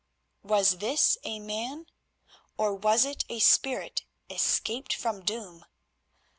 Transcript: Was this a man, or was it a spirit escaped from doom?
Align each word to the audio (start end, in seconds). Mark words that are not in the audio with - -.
Was 0.41 0.79
this 0.79 1.15
a 1.23 1.39
man, 1.39 1.85
or 2.57 2.73
was 2.73 3.05
it 3.05 3.23
a 3.29 3.37
spirit 3.37 4.03
escaped 4.31 4.95
from 4.95 5.23
doom? 5.23 5.63